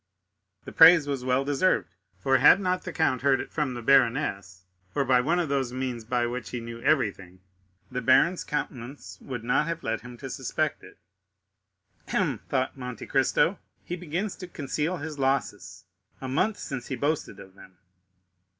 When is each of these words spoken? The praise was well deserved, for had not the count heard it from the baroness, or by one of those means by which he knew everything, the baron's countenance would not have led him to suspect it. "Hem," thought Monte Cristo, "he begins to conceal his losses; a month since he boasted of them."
The 0.65 0.71
praise 0.71 1.07
was 1.07 1.23
well 1.23 1.45
deserved, 1.45 1.93
for 2.17 2.39
had 2.39 2.59
not 2.59 2.85
the 2.85 2.91
count 2.91 3.21
heard 3.21 3.39
it 3.39 3.51
from 3.51 3.75
the 3.75 3.83
baroness, 3.83 4.65
or 4.95 5.05
by 5.05 5.21
one 5.21 5.37
of 5.37 5.47
those 5.47 5.71
means 5.73 6.05
by 6.05 6.25
which 6.25 6.49
he 6.49 6.59
knew 6.59 6.81
everything, 6.81 7.39
the 7.91 8.01
baron's 8.01 8.43
countenance 8.43 9.19
would 9.21 9.43
not 9.43 9.67
have 9.67 9.83
led 9.83 10.01
him 10.01 10.17
to 10.17 10.29
suspect 10.31 10.83
it. 10.83 10.97
"Hem," 12.07 12.39
thought 12.49 12.75
Monte 12.75 13.05
Cristo, 13.05 13.59
"he 13.83 13.95
begins 13.95 14.35
to 14.37 14.47
conceal 14.47 14.97
his 14.97 15.19
losses; 15.19 15.85
a 16.19 16.27
month 16.27 16.57
since 16.57 16.87
he 16.87 16.95
boasted 16.95 17.39
of 17.39 17.53
them." 17.53 17.77